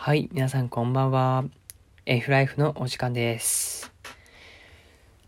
[0.00, 1.44] はい、皆さんこんばんは。
[2.06, 3.92] F ライフのお時間です。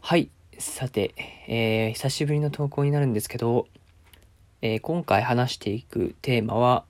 [0.01, 1.13] はい、さて、
[1.49, 3.67] えー、久しぶりの投稿になるんですけど、
[4.63, 6.85] えー、今回話していくテーマは、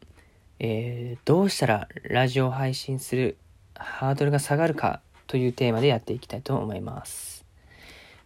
[0.59, 3.39] えー、どうしたらラジオ配信する
[3.75, 7.47] ハードルが下がるかというテーマでやっていきたいと思います。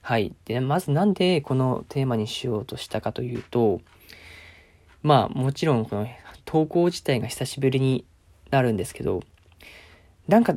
[0.03, 0.35] はい。
[0.47, 3.81] で、まずなんでこのテーマにしようとしたかというと、
[5.05, 6.09] まあもちろんこの
[6.45, 8.05] 投稿自体が久しぶりに
[8.51, 9.23] なるんですけど、
[10.29, 10.57] なんか、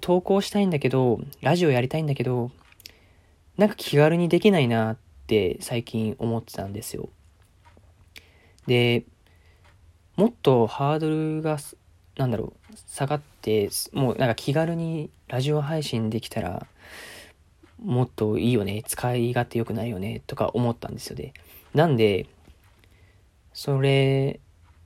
[0.00, 2.50] 投稿したいんだけど、ラジオやりたいんだけど、
[3.56, 7.08] なんか気軽にできないなって最近思ってたんですよ。
[8.66, 9.04] で、
[10.16, 11.58] もっとハードルが、
[12.16, 16.66] なんだろう、下がって、もうなんか気軽にラジオ配信できたら、
[17.82, 21.32] もっといいよね、使い勝手良くないよね、とか思ったんですよね。
[21.74, 22.26] なんで、
[23.52, 24.40] それ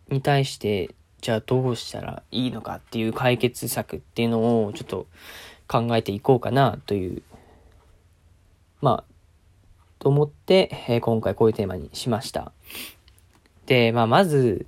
[0.09, 5.07] に対してじゃあどうしたらいいのかっていう解決策っていうのをちょっと
[5.67, 7.23] 考えていこうかなという、
[8.83, 9.15] まあ、
[9.99, 12.53] と思って、えー、今回こういうテーマにしました。
[13.65, 14.67] で、まあ、まず、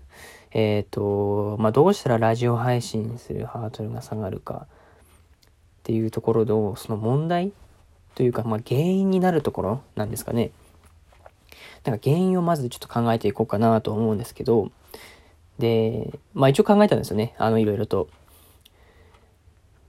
[0.51, 5.49] えっ、ー、と、まあ、どうしたらラジオ配信するハードルが下がるかっ
[5.83, 7.53] ていうところの、その問題
[8.15, 10.53] というか、まあ、原因になるところなんですかね。
[11.85, 14.71] なんか原因をまずちょっと考えていこうかなと思うんですけど、
[15.59, 17.35] で、まあ一応考えたんですよね。
[17.39, 18.09] あの、いろいろと。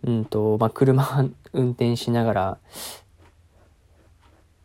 [0.03, 2.57] うんと、まあ車 運転しながら、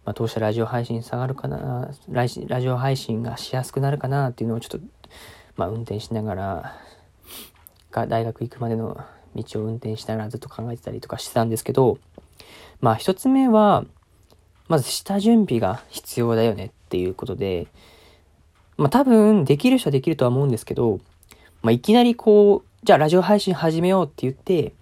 [0.04, 4.86] まあどうしたらラジオ配信下がるかな、ラジラジオ配信がしやすくなるかなっていうのをちょっと、
[5.56, 6.76] まあ運転しながら、
[7.90, 9.00] が大学行くまでの
[9.34, 11.98] 道を運転しながらずっと考えてたりとかしてたんですけど、
[12.80, 13.84] まあ一つ目は、
[14.68, 17.66] まず下準備が必要だよねっていうことで、
[18.76, 21.00] まあ多分できる人はできるとは思うんですけど、
[21.62, 24.74] まあいきなりこう、じゃあラジオ配信始めようって言って、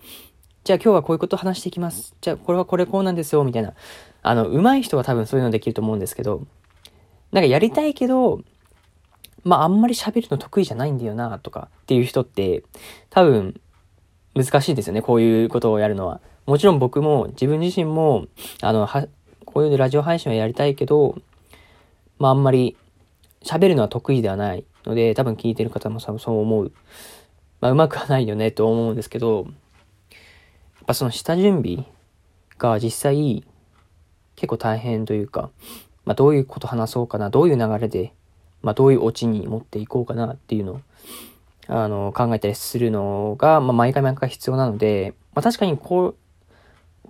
[0.65, 2.15] じゃあ今日はこういうこと話していきます。
[2.21, 3.75] じゃあこれはこれこうなんですよ、みたいな。
[4.23, 6.47] あの、上手い人は多分そういうのできると思うんですけど、
[7.33, 8.41] なんかやりたいけど、
[9.45, 12.63] まああんまり喋るの得意じゃないんだよな、とかっていう人って、
[13.09, 13.61] 多分
[14.35, 16.21] 難しいですよね、こういうことをやるのは。
[16.47, 18.27] もちろん僕も自分自身も、
[18.61, 19.07] あの、は、
[19.45, 21.17] こういうラジオ配信はやりたいけど、
[22.19, 22.77] まああんまり
[23.45, 26.73] 喋るのは得意ではないので、多分聞いてる方もそう思う。
[27.61, 30.15] まあ、うまくはないよねと思うんですけど、や
[30.83, 31.87] っぱその下準備
[32.59, 33.45] が実際
[34.37, 35.51] 結構大変というか、
[36.05, 38.13] まあ、どういうこと話そうかな、どういう流れで、
[38.63, 40.81] まあ、どういうオチに持っていこうかなっていうのを、
[41.69, 46.15] あの、考えたりするのが、まあ、毎回毎回必要なので、まあ、確かにこ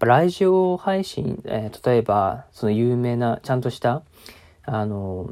[0.01, 4.03] う、ラジオ配信、えー、例えば、その有名な、ちゃんとした、
[4.65, 5.31] あの、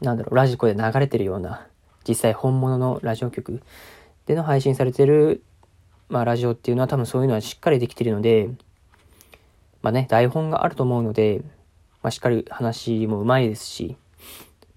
[0.00, 1.66] なんだろう、ラジコで流れてるような、
[2.06, 3.62] 実際本物のラジオ局
[4.26, 5.42] での配信されてる、
[6.08, 8.48] まあ、ラジオっていうのは多分そういうのはしっかりできてるので、
[9.82, 11.42] まあね、台本があると思うので、
[12.02, 13.96] まあ、しっかり話もうまいですし、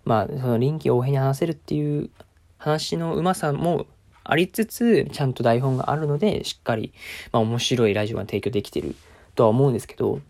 [0.05, 2.09] まあ、その臨機応変に話せるっていう
[2.57, 3.85] 話のうまさも
[4.23, 6.93] ありつつ、ちゃんと台本があるので、しっかり、
[7.31, 8.95] まあ、面白いラジオが提供できてる
[9.35, 10.21] とは思うんですけど、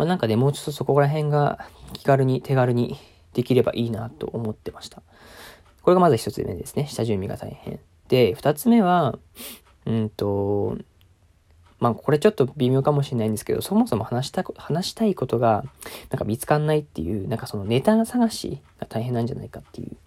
[0.00, 1.58] まあ、なんかね、もうちょっとそこら辺が
[1.92, 2.96] 気軽に手軽に
[3.34, 5.02] できればいいなと思ってました。
[5.82, 6.86] これがまず一つ目ですね。
[6.86, 7.78] 下準備が大変。
[8.08, 9.18] で、二つ目は、
[9.84, 10.78] うんと、
[11.80, 15.66] まあこれちょっと微妙かもしれないんですけど、そもそも話した、話したいことが、
[16.08, 19.98] なんか見つかんないっていう、なんかそのネタ探しが大変なんじゃないかっていう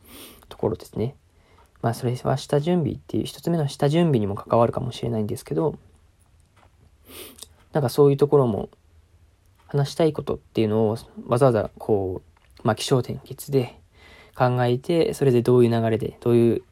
[0.49, 1.13] ところですね。
[1.83, 5.75] まあそれは下準備っていう、一つ目の下準備にも関わるかもしれないんですけど、
[7.73, 8.69] なんかそういうところも
[9.73, 12.21] 話したいことっていうのをわざわざこ
[12.63, 13.79] う、まあ、気象転結で
[14.35, 16.63] 考えて、それでどういう流れで、どういう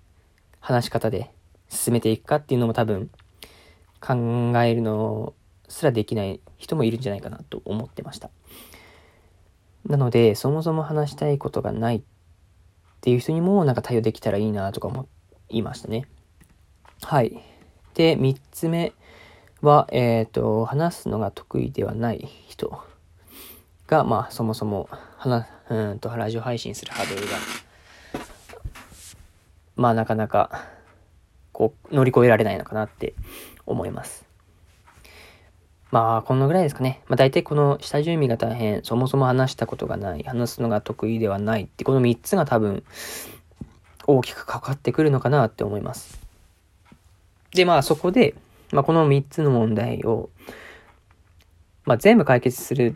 [0.59, 1.31] 話し方で
[1.67, 3.09] 進めていくかっていうのも多分
[3.99, 4.13] 考
[4.61, 5.33] えるの
[5.67, 8.29] すらできない人もいるんじゃないかなと思ってました。
[9.87, 12.01] なので、そもそも話したいことがないっ
[13.01, 15.07] ていう人にもなんか対応できたらいいなとか思
[15.49, 16.05] いましたね。
[17.01, 17.41] はい。
[17.95, 18.93] で、三つ目
[19.61, 22.90] は、えっ、ー、と、話すのが得意ではない人。
[23.91, 27.37] が、まあ、そもそも、話、うんと、ラジオ配信するハードルが、
[29.75, 30.65] まあ、なかなか、
[31.51, 33.13] こう、乗り越えられないのかなって
[33.65, 34.25] 思います。
[35.91, 37.01] まあ、このぐらいですかね。
[37.09, 42.85] まあ、大体この下準備が大変、そもそも話したことがない、話すのが得意ではないって、この3つが多分、
[44.07, 46.21] 大きく関わってくるのかなって思います。
[47.53, 48.35] で、まあ、そこで、
[48.71, 50.29] まあ、この3つの問題を、
[51.83, 52.95] まあ、全部解決する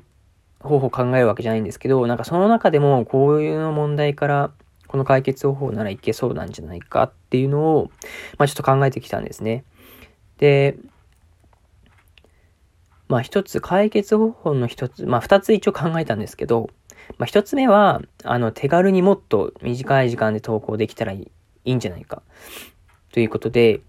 [0.66, 4.52] 方法を考えるわけじゃないんですけど、なんかその中でもこういう問題から
[4.88, 7.92] この解決方法ならいけそうなんじゃないかっていうのを、
[8.38, 9.64] まあちょっと考えてきたんですね。
[10.38, 10.78] で、
[13.08, 16.70] まあ一つ解決方法の一つ、まあ二つ一応考えたんですけど、
[17.18, 21.32] まあ一つ目は、あの手軽にもっと短い時間で投稿できたらいい
[21.66, 22.22] いいんじゃないか。
[23.12, 23.82] ということで、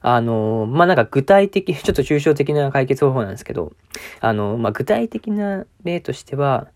[0.00, 3.72] あの、まあ、なんか具体的、ちょっと抽象的な解決方法なんですけど、
[4.20, 6.68] あの、まあ、具体的な例としては、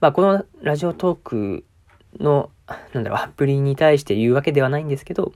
[0.00, 1.64] まあ、このラジオトーク
[2.18, 2.50] の、
[2.92, 5.32] なんだろう、アプリに対して言うわけではないんですけど、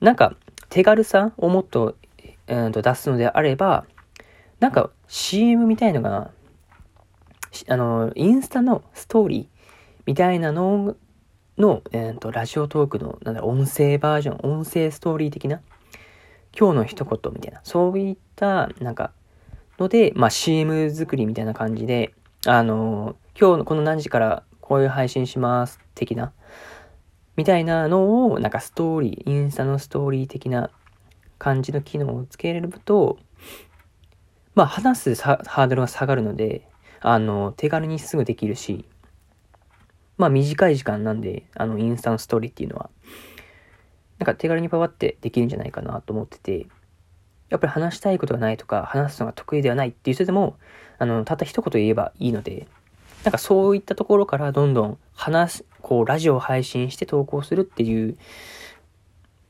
[0.00, 0.36] なんか
[0.68, 1.96] 手軽さをもっと、
[2.48, 3.86] うんと出すのであれば、
[4.60, 6.30] なんか CM みたいのが、
[7.68, 9.46] あの、インスタのストーリー
[10.06, 10.96] みたいなの
[11.58, 15.60] の、えーと、ラジオトークの、なんだ、音声バージョン、音声ストーリー的な、
[16.58, 19.12] 今日の一言みたいな、そういった、なんか、
[19.78, 22.14] ので、まあ CM 作りみたいな感じで、
[22.46, 26.32] あの、今日のこの何時からこういう配信します、的な、
[27.36, 30.70] みたいなのを、なんかストーリー、インスタのストーリー的な
[31.38, 33.18] 感じの機能をつけれると、
[34.54, 36.66] まあ話すハードルが下がるので、
[37.00, 38.86] あの、手軽にすぐできるし、
[40.16, 42.88] まあ短い時間なんで、あの、インスタのストーリーっていうのは、
[44.18, 46.66] なんか手軽にパワってできるんじゃないかなと思ってて、
[47.48, 50.56] やっぱり話したいことがないとか、話すのが得意ではないっていう人でも、
[50.98, 52.66] あの、たった一言言えばいいので、
[53.24, 58.16] なんかそういったところからどんどん話す、こう、ラジオを配信して投稿するっていう、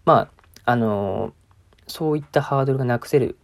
[0.05, 0.29] ま
[0.65, 1.33] あ、あの、
[1.87, 3.39] そういったハードルがなくせる、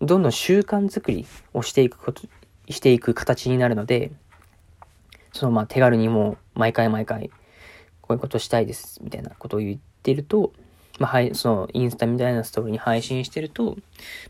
[0.00, 2.22] どんどん習慣づくりをしていくこと、
[2.68, 4.12] していく形になるので、
[5.32, 7.30] そのまあ手軽にもう毎回毎回
[8.00, 10.52] こういうことしたいですみたいなことを言ってると、
[10.98, 13.76] まあ、はい、そのインスタみたいなストーリーに配信してると、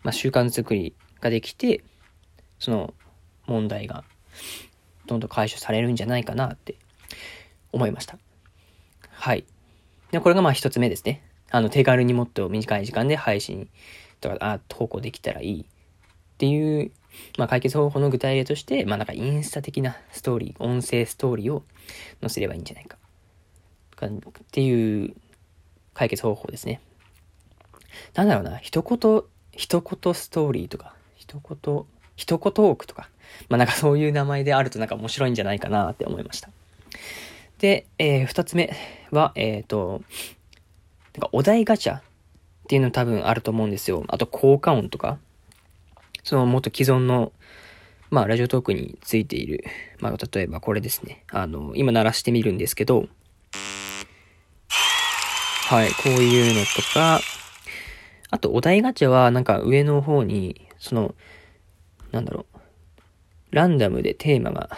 [0.03, 1.83] まあ、習慣づくりができて、
[2.59, 2.95] その
[3.47, 4.05] 問題が
[5.07, 6.77] どんどん解消されるんじゃないかなって
[7.73, 8.19] 思いました。
[9.11, 9.45] はい。
[10.11, 11.23] で、これがまあ一つ目ですね。
[11.51, 13.69] あの、手軽にもっと短い時間で配信
[14.21, 15.65] とか、あ、投稿できたらいいっ
[16.39, 16.91] ていう
[17.39, 21.63] まあ、解決方法の具体例として、まあ、なんかインスタ的なストーリー、音声ストーリーを
[22.21, 22.99] 載せればいいんじゃないか。
[24.07, 24.21] っ
[24.53, 25.15] ていう
[25.97, 26.81] 解決方法ですね。
[28.15, 29.23] なんだろうな、一言、
[29.53, 31.85] 一言ストーリーとか、一言、
[32.17, 33.09] 一言トークとか、
[33.49, 36.51] まあなんかそういう名前であるとなんか面白いんじゃないかなって思いました。
[37.59, 38.77] で、えー、二つ目
[39.11, 40.03] は、えっ、ー、と、
[41.15, 42.03] なんかお題ガチャっ
[42.69, 44.05] ていうの多分あると思うんですよ。
[44.09, 45.19] あと効果音とか。
[46.23, 47.33] その元既存の、
[48.11, 49.65] まあ、ラジオトークについている、
[50.01, 51.23] まあ、例えばこれですね。
[51.31, 53.07] あの、今鳴らしてみるんですけど、
[55.69, 57.21] はい、こういうのとか、
[58.31, 61.13] あと、お題ガチャは、なんか上の方に、その、
[62.13, 62.59] なんだろう、
[63.51, 64.71] ランダムでテーマが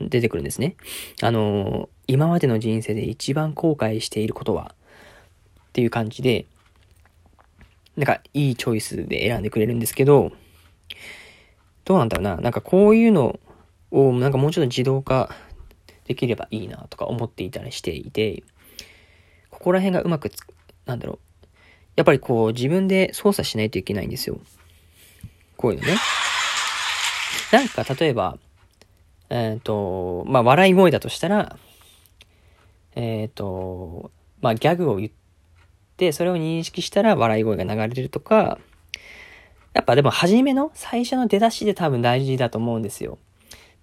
[0.00, 0.76] 出てくるんですね。
[1.22, 4.76] あの、今までの人生で一番後悔していることは
[5.70, 6.46] っていう感じで、
[7.96, 10.30] なんかいいチョイスで選んでくれるんですけど、
[11.84, 12.36] どうなんだろうな。
[12.36, 13.40] なんかこういうの
[13.90, 15.34] を、なんかもうちょっと自動化
[16.04, 18.44] できればいいなとか思っていたりしていて、
[19.62, 20.40] ここら辺がうまくつ、
[20.86, 21.18] なんだろう。
[21.94, 24.40] やっぱりこう自分で操作しないといけないんですよ。
[25.56, 25.94] こういうのね。
[27.52, 28.38] なんか例えば、
[29.30, 31.56] えっ、ー、と、まあ笑い声だとしたら、
[32.96, 34.10] えっ、ー、と、
[34.40, 35.10] まあギャグを言っ
[35.96, 38.58] て、それを認識したら笑い声が流れるとか、
[39.74, 43.16] やっぱでも初めの最初の出だしで多分大事だと思うんですよ。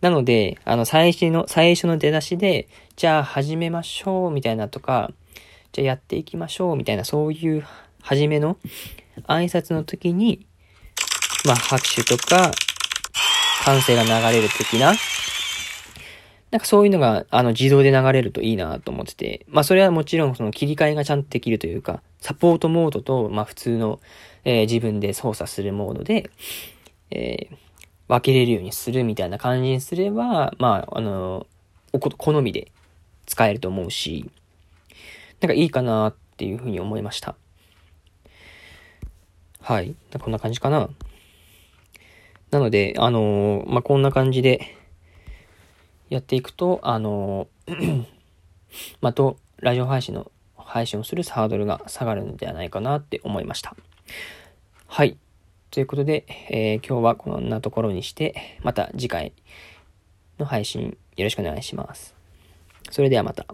[0.01, 2.67] なので、あの、最初の、最初の出だしで、
[2.98, 5.12] じゃあ始めましょう、みたいなとか、
[5.71, 7.65] じゃあやっていきましょう、みたいな、そういう、
[8.01, 8.57] 初めの
[9.27, 10.45] 挨拶の時に、
[11.45, 12.51] まあ、拍手とか、
[13.63, 14.93] 歓声が流れる的な、
[16.51, 23.99] なんかそういうのが、あの、自動で流れるといいなと思ってて、まあ、それはもちろんその切り替えがちゃんとできるというか、サポートモードと、まあ、普通の、
[24.45, 26.31] えー、自分で操作するモードで、
[27.11, 27.55] えー、
[28.07, 31.45] 分けれるようにするみたいな感じにすれば、まあ、あの、
[31.93, 32.71] おこ、好みで
[33.27, 34.31] 使えると思うし、
[35.41, 37.36] なんかいいかなっていうふうに思いました。
[39.62, 39.96] はい。
[40.19, 40.89] こんな感じかな。
[42.51, 44.75] なので、あのー、まあ、こんな感じで
[46.10, 48.05] やっていくと、あのー
[49.01, 53.75] まあ、と、ラジオ配信の配信をするハードルが下がるのではないかなって思いました。
[54.88, 55.17] はい。
[55.72, 59.34] ということで、えー、今日はこんなところにして、また次回
[60.39, 62.15] の配信よろしくお願いします。
[62.89, 63.46] それではまた。